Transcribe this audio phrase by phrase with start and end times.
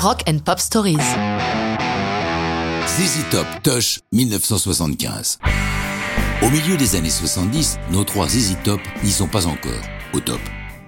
[0.00, 0.96] Rock and Pop Stories.
[2.86, 5.40] ZZ Top Tush 1975.
[6.40, 9.82] Au milieu des années 70, nos trois ZZ Top n'y sont pas encore
[10.14, 10.38] au top.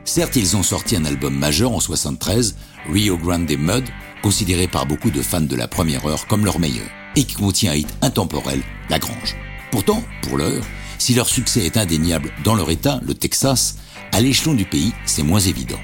[0.04, 2.54] Certes, ils ont sorti un album majeur en 73,
[2.92, 3.84] Rio Grande Mud,
[4.22, 6.86] considéré par beaucoup de fans de la première heure comme leur meilleur,
[7.16, 9.34] et qui contient un hit intemporel, La Grange.
[9.72, 10.62] Pourtant, pour l'heure,
[10.98, 13.74] si leur succès est indéniable dans leur état, le Texas,
[14.12, 15.80] à l'échelon du pays, c'est moins évident.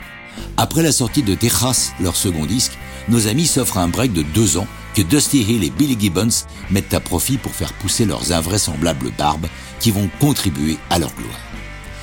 [0.56, 2.78] Après la sortie de Texas, leur second disque,
[3.08, 6.94] nos amis s'offrent un break de deux ans que Dusty Hill et Billy Gibbons mettent
[6.94, 9.46] à profit pour faire pousser leurs invraisemblables barbes
[9.78, 11.38] qui vont contribuer à leur gloire.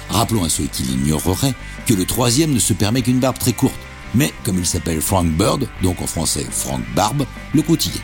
[0.10, 1.56] Rappelons à ceux qui l'ignoreraient
[1.88, 3.80] que le troisième ne se permet qu'une barbe très courte,
[4.14, 8.00] mais comme il s'appelle Frank Bird, donc en français Frank Barbe, le coutillé.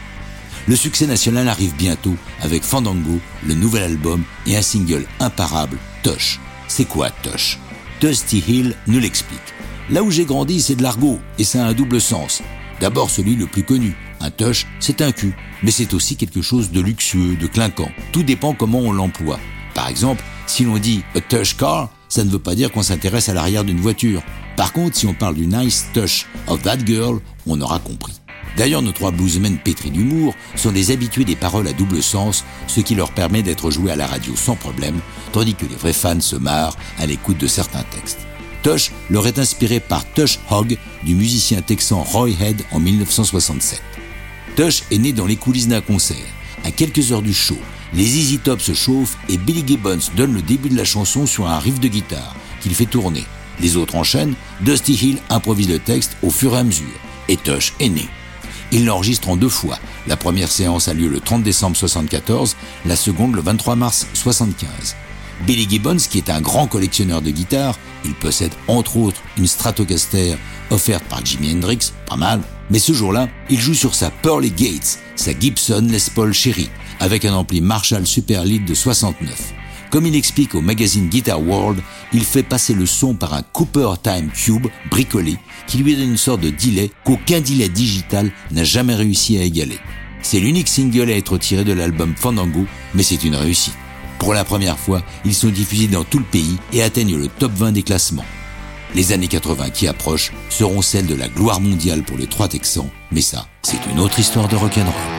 [0.68, 6.40] Le succès national arrive bientôt avec Fandango, le nouvel album et un single imparable, Tosh.
[6.68, 7.60] C'est quoi Tosh?
[8.02, 9.40] Dusty Hill nous l'explique.
[9.92, 12.44] Là où j'ai grandi, c'est de l'argot, et ça a un double sens.
[12.80, 13.96] D'abord celui le plus connu.
[14.22, 17.90] Un tush, c'est un cul, mais c'est aussi quelque chose de luxueux, de clinquant.
[18.12, 19.40] Tout dépend comment on l'emploie.
[19.74, 23.30] Par exemple, si l'on dit a tush car, ça ne veut pas dire qu'on s'intéresse
[23.30, 24.22] à l'arrière d'une voiture.
[24.56, 28.14] Par contre, si on parle du nice touch of that girl, on aura compris.
[28.58, 32.82] D'ailleurs, nos trois bluesmen pétris d'humour sont des habitués des paroles à double sens, ce
[32.82, 35.00] qui leur permet d'être joués à la radio sans problème,
[35.32, 38.20] tandis que les vrais fans se marrent à l'écoute de certains textes.
[38.64, 43.82] Tush leur est inspiré par Tush Hogg du musicien texan Roy Head en 1967.
[44.56, 46.18] Tush est né dans les coulisses d'un concert.
[46.66, 47.58] À quelques heures du show,
[47.94, 51.48] les Easy Top se chauffent et Billy Gibbons donne le début de la chanson sur
[51.48, 53.24] un riff de guitare qu'il fait tourner.
[53.62, 56.88] Les autres enchaînent, Dusty Hill improvise le texte au fur et à mesure,
[57.28, 58.08] et Tush est né.
[58.72, 59.80] Il l'enregistre en deux fois.
[60.08, 64.96] La première séance a lieu le 30 décembre 74, la seconde le 23 mars 75.
[65.46, 70.36] Billy Gibbons, qui est un grand collectionneur de guitares, il possède entre autres une Stratocaster
[70.70, 75.00] offerte par Jimi Hendrix, pas mal, mais ce jour-là, il joue sur sa Pearly Gates,
[75.16, 76.70] sa Gibson Les Paul Cherry,
[77.00, 79.54] avec un ampli Marshall Super Lead de 69.
[79.90, 81.82] Comme il explique au magazine Guitar World,
[82.14, 86.18] il fait passer le son par un Cooper Time Cube bricolé qui lui donne une
[86.18, 89.80] sorte de delay qu'aucun delay digital n'a jamais réussi à égaler.
[90.22, 93.74] C'est l'unique single à être tiré de l'album Fandango, mais c'est une réussite.
[94.20, 97.54] Pour la première fois, ils sont diffusés dans tout le pays et atteignent le top
[97.54, 98.26] 20 des classements.
[98.94, 102.90] Les années 80 qui approchent seront celles de la gloire mondiale pour les trois Texans,
[103.12, 105.19] mais ça, c'est une autre histoire de rock'n'roll.